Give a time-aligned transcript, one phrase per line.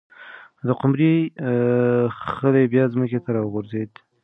[0.67, 1.15] د قمرۍ
[2.33, 3.91] خلی بیا ځمکې ته راوغورځېد.